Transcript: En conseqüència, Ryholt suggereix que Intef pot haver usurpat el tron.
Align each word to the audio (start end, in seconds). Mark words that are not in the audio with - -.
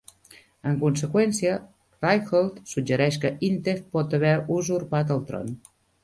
En 0.69 0.77
conseqüència, 0.83 1.51
Ryholt 2.05 2.57
suggereix 2.71 3.19
que 3.25 3.31
Intef 3.49 3.83
pot 3.97 4.15
haver 4.19 4.33
usurpat 4.57 5.13
el 5.17 5.21
tron. 5.29 5.53